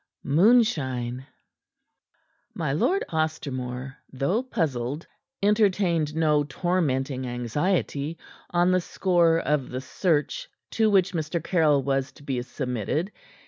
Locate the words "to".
10.71-10.89, 12.13-12.23